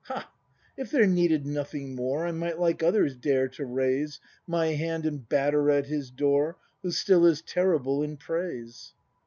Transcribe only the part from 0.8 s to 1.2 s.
there